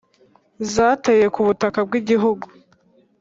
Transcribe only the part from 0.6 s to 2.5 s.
zateye ku butaka bw'igihugu.